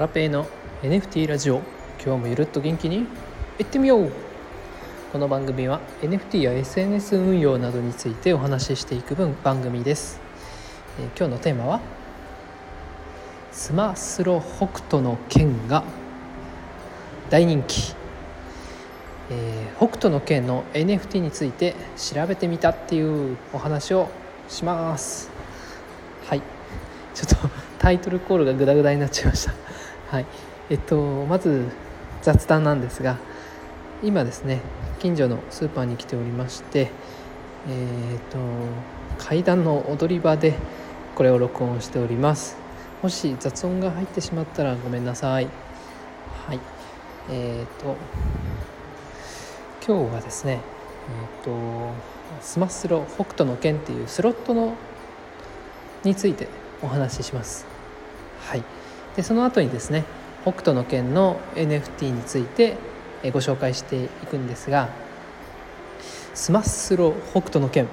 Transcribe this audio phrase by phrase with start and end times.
[0.00, 0.46] ラペーの
[0.80, 1.60] NFT ラジオ。
[2.02, 3.06] 今日もゆるっと元気に
[3.58, 4.10] いってみよう。
[5.12, 10.18] この番組は NFT や SNS 運用などについてお話ししていく分番組です、
[10.98, 11.80] えー、今日のテーマは
[13.52, 15.84] スマスロ北斗の剣が
[17.28, 17.94] 大人気、
[19.28, 24.08] えー、北斗の剣の NFT について調べてみたっていうお話を
[24.48, 25.28] します。
[26.24, 26.42] はい。
[27.12, 29.52] ちょっとタイトルコールがグダグダになっちゃいました。
[30.10, 30.26] はい。
[30.70, 31.68] えっとまず
[32.20, 33.16] 雑談なんですが
[34.02, 34.60] 今ですね
[34.98, 36.90] 近所のスーパーに来ておりまして
[37.68, 38.38] えー、っと
[39.18, 40.54] 階段の踊り場で
[41.14, 42.56] これを録音しております。
[43.02, 45.46] もし雑音が入ってしまったらごめんなさい。
[46.46, 46.60] はい。
[47.30, 47.96] えー、っと
[49.86, 50.58] 今日はですね
[51.44, 51.92] えー、っと
[52.40, 54.74] スマスロ北斗の拳っていうスロットの
[56.02, 56.48] について
[56.82, 57.64] お話しします。
[58.40, 58.79] はい。
[59.16, 60.04] でその後にですね
[60.42, 62.76] 北斗の拳の NFT について
[63.24, 64.88] ご紹介していくんですが
[66.34, 67.86] スマッスロ北斗の拳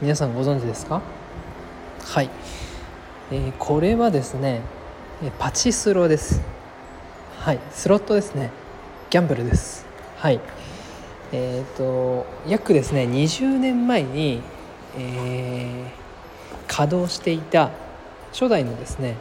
[0.00, 1.00] 皆さんご存知ですか？
[2.04, 2.30] はい、
[3.30, 4.60] えー、これはですね
[5.38, 6.42] パチスロです。
[7.38, 7.60] はい。
[7.70, 8.50] スロットですね。
[9.10, 9.86] ギャンブルです。
[10.16, 10.40] はい。
[11.32, 14.40] えっ、ー、と約ですね20年前に、
[14.98, 17.70] えー、稼働していた
[18.32, 19.16] 初代のですね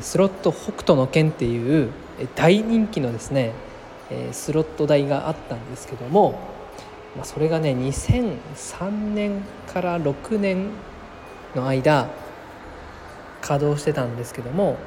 [0.00, 1.90] スロット北斗の拳っていう
[2.34, 3.52] 大人気のですね
[4.32, 6.38] スロット台があったんですけども
[7.22, 10.70] それがね2003年から6年
[11.54, 12.08] の間
[13.40, 14.78] 稼働してたんですけども、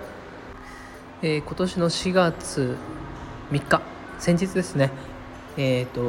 [1.22, 2.76] えー、今年の4月
[3.52, 3.82] 3日
[4.20, 4.92] 先日ですね
[5.58, 6.02] えっ、ー、と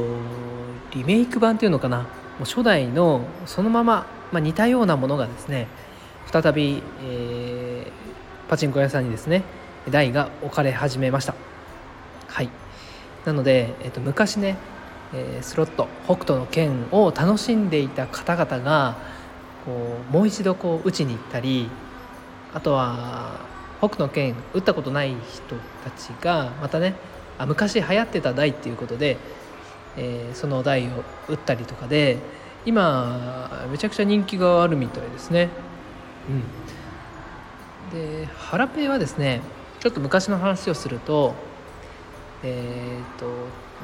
[0.93, 2.05] リメイク版っていうのかなも
[2.41, 5.67] う初代のそのまま、まあ、似たようなものがですね
[6.31, 7.68] 再び、えー、
[8.49, 9.43] パチンコ屋さんにですね
[9.89, 11.35] 台が置かれ始めました。
[12.27, 12.49] はい。
[13.25, 14.57] なので、えー、と昔ね、
[15.41, 18.95] スロット北斗の拳を楽しんでいた方々が
[19.65, 21.69] こうもう一度こう打ちに行ったり
[22.53, 23.39] あとは
[23.79, 26.95] 北斗の拳打ったことない人たちがまたね
[27.37, 29.17] あ昔流行ってた台っていうことで、
[29.97, 32.17] えー、その台を打ったりとかで
[32.65, 35.49] 今めちゃくちゃ人気があるみたいですね。
[36.29, 36.43] うん、
[37.93, 39.41] でハラペイはですね
[39.79, 41.33] ちょっと昔の話をすると
[42.43, 43.31] えっ、ー、と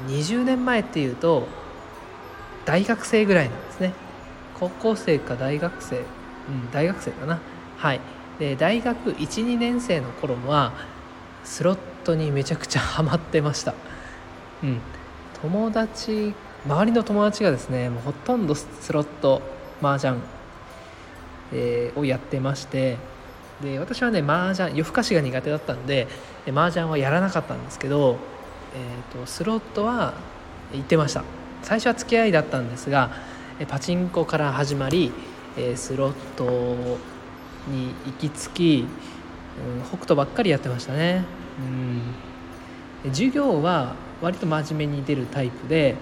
[0.07, 1.47] 20年前っていうと
[2.66, 3.93] 大学生ぐらいなんですね。
[4.59, 5.97] 高校生か大学生。
[5.97, 5.99] う
[6.51, 7.39] ん大学生かな。
[7.77, 8.01] はい。
[8.39, 10.73] で大学12年生の頃は
[11.43, 13.73] スロットにめちゃくちゃハマってました。
[14.63, 14.79] うん。
[15.41, 16.33] 友達
[16.66, 19.41] 周りの友達がですねもうほとんどスロット
[19.81, 20.19] 麻雀
[21.53, 22.97] えー、をやってまして
[23.61, 26.07] で私はね麻雀夜更かしが苦手だったんで
[26.47, 28.17] 麻雀はやらなかったんですけど、
[28.75, 30.13] えーと、スロットは
[30.73, 31.23] 行ってました。
[31.63, 33.11] 最初は付き合いだったんですが
[33.67, 35.11] パチンコから始まり、
[35.75, 36.43] スロット
[37.67, 38.85] に行き着き、
[39.79, 41.23] うん、北斗ばっかりやってましたね、
[43.03, 45.95] うん、授業は割と真面目に出るタイプで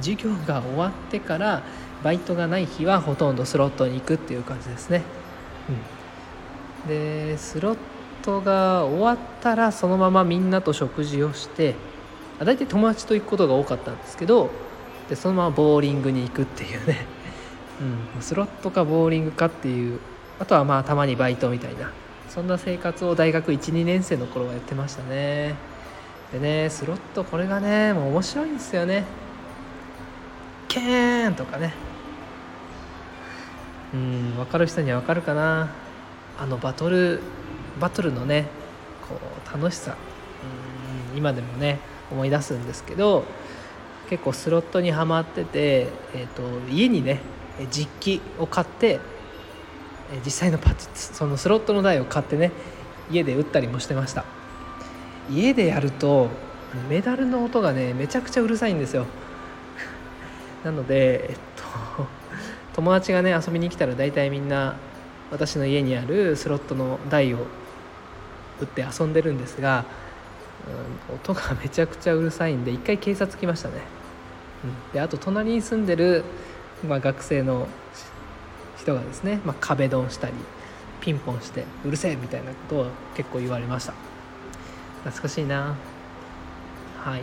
[0.00, 1.62] 授業が終わってから
[2.02, 5.02] バイトがない日はほとんどスロットに行くっていう感じですね、
[5.68, 5.76] うん、
[6.88, 7.76] でスロッ
[8.22, 11.74] トが終わったらそのままみんなと食事をして
[12.40, 14.50] 大体友達と行くことが多かったんですけど
[15.08, 17.06] でそのままボーリングに行くっていうね、
[18.14, 20.00] うん、スロットかボーリングかっていう
[20.38, 21.92] あとはまあたまにバイトみたいな
[22.28, 25.54] そんな生活を大学12年生の頃はやってましたね。
[26.32, 29.04] でねスロットこれがねもう面白いんですよね。
[30.68, 31.72] ケーンとかね。
[33.94, 35.70] うん分かる人には分かるかな。
[36.38, 37.20] あのバトル
[37.80, 38.46] バトルのね
[39.08, 39.96] こう楽しさ
[41.12, 43.24] うん今でもね思い出すんですけど
[44.08, 47.20] 結構スロットにはまってて、えーと、家にね
[47.70, 49.00] 実機を買って
[50.24, 52.52] 実際のパチそのスロットの台を買ってね
[53.10, 54.24] 家で打ったりもしてました。
[55.30, 56.28] 家でやると
[56.88, 59.06] メダルの音がねめちゃくちゃうるさいんですよ。
[60.64, 61.36] なのでえっ
[61.96, 62.06] と
[62.74, 64.76] 友達がね遊びに来たら大体みんな
[65.30, 67.38] 私の家にあるスロットの台を
[68.60, 69.84] 打って遊んでるんですが、
[71.10, 73.74] うん、音がめちゃくちゃうるさいんで一回警察来ましたね、
[74.64, 76.24] うん、であと隣に住んでる、
[76.86, 77.68] まあ、学生の
[78.78, 80.34] 人がですね、まあ、壁ドンしたり
[81.00, 83.94] ピンポンしてうるせえみたいなことを結構言われました。
[85.04, 85.76] 懐かしいな。
[86.98, 87.22] はい。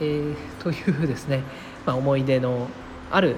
[0.00, 1.42] えー、というですね、
[1.86, 2.68] まあ、思い出の
[3.10, 3.36] ある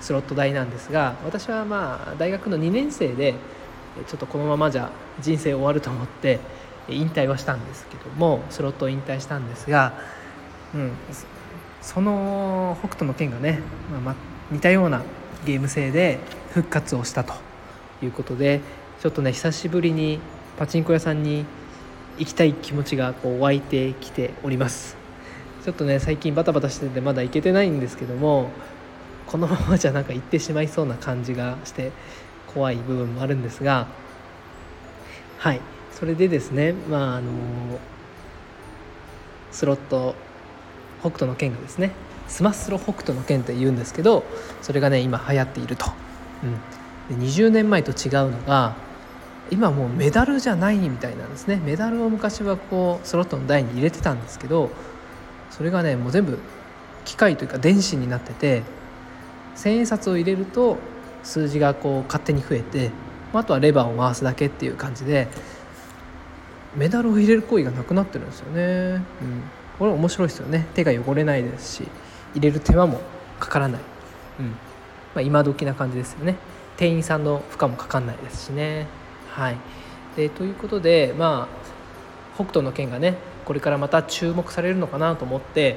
[0.00, 3.34] スロット台なんですが私はまあ大学の2年生で
[4.06, 6.38] ちょっとこのままじゃ人生終わると思って
[6.88, 9.92] 引退はしたんですけどもスロットを引退したんですが、
[10.74, 10.92] うん、
[11.82, 13.60] その北斗の拳がね、
[14.04, 14.14] まあ、
[14.50, 15.02] 似たような
[15.44, 16.18] ゲーム性で
[16.50, 17.34] 復活をしたと
[18.02, 18.60] いうことで
[19.00, 20.20] ちょっとね久しぶりに
[20.58, 21.44] パチンコ屋さんに
[22.18, 24.96] 行きたい気持ちがこう湧いてきております。
[25.64, 28.50] ちょっとね最近バタバタしててまだ行けてないんですけども
[29.30, 31.92] このままじゃなんか行ってしまいそうな感じがして
[32.48, 33.86] 怖い部分もあるんですが
[35.38, 35.60] はい。
[35.92, 37.30] それでですねまああの
[39.52, 40.14] スロット
[41.00, 41.92] 北斗の拳がですね
[42.26, 44.24] スマスロ北斗の拳って言うんですけど
[44.62, 45.86] それがね今流行っていると、
[47.10, 48.74] うん、で20年前と違うのが
[49.50, 51.60] 今もうメダルじゃないみたいなんですね。
[51.64, 54.70] メダルを昔はこうスロットの台に入れてたんですけど
[55.50, 56.38] それがねもう全部
[57.04, 58.62] 機械というか電子になってて
[59.60, 60.78] 千円札を入れると
[61.22, 62.90] 数字がこう勝手に増えて
[63.34, 65.28] あとはレバーを回すだけっていう感じで
[66.74, 69.42] メダルを入れる行為がなくなってるんですよね、うん、
[69.78, 70.66] これ面白いですよね。
[70.74, 71.88] 手が汚れないですし
[72.34, 73.02] 入れる手間も
[73.38, 73.80] かからない、
[74.38, 74.46] うん。
[74.46, 74.54] ま
[75.16, 76.36] あ、今時な感じですよね。
[76.78, 78.86] 店員さんの負荷もかかんないですしね。
[79.28, 79.56] はい。
[80.16, 85.76] でということでまあ北斗の拳がねこれからまた注目されるのかなと思って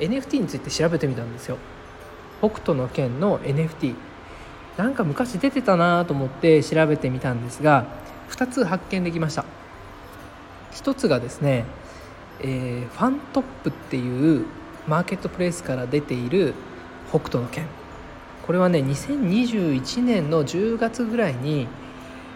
[0.00, 1.58] NFT について調べてみたんですよ
[2.40, 3.94] 北斗の拳の NFT
[4.76, 7.86] なんか昔出てたなと思って調べてみたんですが
[8.30, 9.44] 2つ発見できました。
[10.72, 11.64] 1つがですね、
[12.40, 14.46] えー、ファントップっていう
[14.86, 16.54] マーケットプレイスから出ている
[17.10, 17.66] 北斗の拳。
[18.46, 21.68] これはね2021年の10月ぐらいに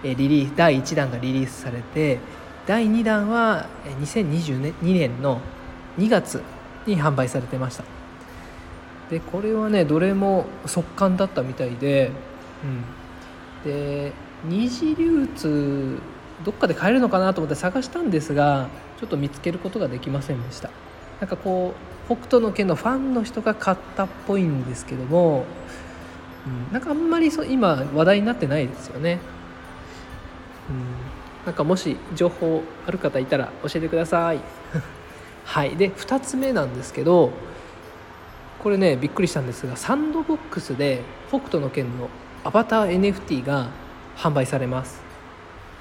[0.03, 2.19] リリー第1弾がリリースされて
[2.67, 3.67] 第2弾は
[4.01, 5.41] 2022年の
[5.99, 6.43] 2月
[6.87, 7.94] に販売されてました。
[9.11, 12.11] でこれはねどれも速乾だったみたいで、
[13.65, 14.13] うん、で
[14.45, 15.99] 二次流通
[16.45, 18.69] どっかで買えるのかなと思って探したんですが
[18.99, 20.71] ちょっと見つけることができませんでした。
[21.21, 21.75] なんかこ
[22.11, 25.45] う北斗の拳のファンの人が買ったっぽいんですけども、
[26.47, 29.21] うん、なんかあんまりそ今話題になってないですよね、
[30.69, 30.85] うん、
[31.47, 34.41] なんかもし情報ある方いたら教えてください。
[35.45, 35.77] はい。
[35.77, 37.33] で2つ目なんですけど
[38.65, 42.09] これねびっくりしたんですがサンドボックスで北斗の拳の
[42.45, 43.69] アバター NFT が
[44.17, 45.03] 販売されます。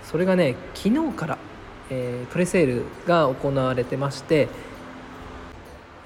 [0.03, 1.37] それがね昨日から、
[1.89, 4.49] えー、プレセールが行われてまして、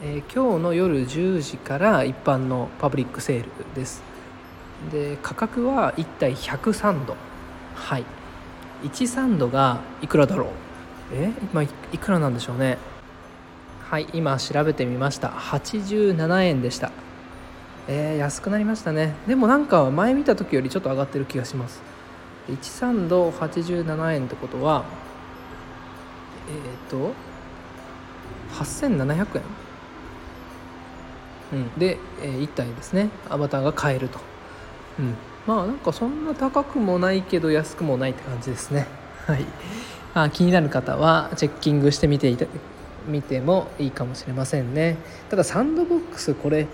[0.04, 4.04] えー、今日の夜10時から一般のパブリックセールです。
[4.92, 7.16] で価格は1体103度。
[7.74, 8.06] はい。
[8.84, 10.48] 1サンドがいくらだろう？
[11.14, 11.32] え？
[11.52, 12.78] 今いくらなんでしょうね。
[13.90, 15.30] はい今調べてみました。
[15.30, 16.92] 87円でした。
[17.88, 19.16] えー、安くなりましたね。
[19.28, 21.82] でもなんか前見た時よりちょっと上がってる気がします。
[22.50, 24.84] 13度87円ってことは
[26.50, 27.14] えっ、ー、と
[28.62, 29.44] 8700円、
[31.54, 33.10] うん、で、えー、1体ですね。
[33.30, 34.20] アバターが買えると、
[35.00, 35.16] うん、
[35.48, 38.86] まあなんかそんな高くもないけど安くもないって感じですね。
[39.28, 39.46] はい。
[40.14, 42.46] あ気になる方はチェッキングしてみていた
[43.08, 44.98] 見てもいいかもしれませんね。
[45.30, 46.68] ただサンドボックスこれ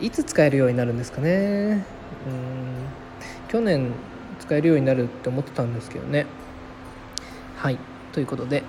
[0.00, 1.30] いつ使えるようになるんですかね。
[1.30, 1.82] うん。
[3.48, 3.92] 去年
[4.40, 6.26] 使えるようになるって思ってたんですけどね。
[7.56, 7.78] はい。
[8.12, 8.62] ということで、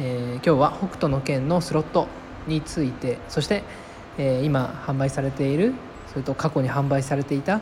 [0.00, 2.06] えー、今日は北斗の拳のスロット
[2.46, 3.62] についてそして、
[4.18, 5.74] えー、今販売されている
[6.08, 7.60] それと過去に販売されていた、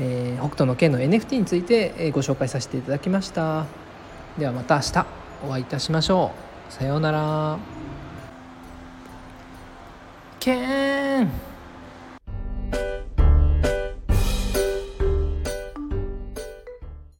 [0.00, 3.66] えー、北斗の拳の NFT について、ご紹介させていただきました。
[4.38, 5.06] ではまた明日
[5.46, 6.32] お会いいたしましょ
[6.70, 6.72] う。
[6.72, 7.73] さようなら。
[11.24, 11.53] けーん